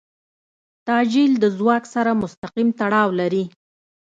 [0.87, 3.43] تعجیل د ځواک سره مستقیم تړاو لري.